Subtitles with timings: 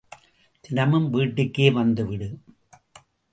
[0.61, 2.29] தினமும் வீட்டுக்கே வந்துவிடு.